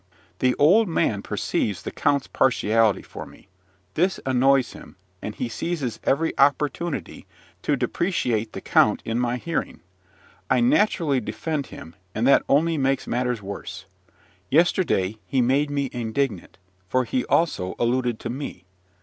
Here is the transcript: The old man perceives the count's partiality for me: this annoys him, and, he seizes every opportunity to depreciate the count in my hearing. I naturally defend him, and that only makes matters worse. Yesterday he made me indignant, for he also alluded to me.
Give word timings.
The 0.39 0.55
old 0.55 0.87
man 0.87 1.21
perceives 1.21 1.83
the 1.83 1.91
count's 1.91 2.25
partiality 2.25 3.03
for 3.03 3.27
me: 3.27 3.49
this 3.93 4.19
annoys 4.25 4.73
him, 4.73 4.95
and, 5.21 5.35
he 5.35 5.47
seizes 5.47 5.99
every 6.03 6.35
opportunity 6.39 7.27
to 7.61 7.75
depreciate 7.75 8.53
the 8.53 8.61
count 8.61 9.03
in 9.05 9.19
my 9.19 9.37
hearing. 9.37 9.79
I 10.49 10.59
naturally 10.59 11.19
defend 11.19 11.67
him, 11.67 11.93
and 12.15 12.25
that 12.25 12.41
only 12.49 12.79
makes 12.79 13.05
matters 13.05 13.43
worse. 13.43 13.85
Yesterday 14.49 15.19
he 15.27 15.39
made 15.39 15.69
me 15.69 15.87
indignant, 15.93 16.57
for 16.89 17.03
he 17.03 17.23
also 17.25 17.75
alluded 17.77 18.19
to 18.21 18.31
me. 18.31 18.65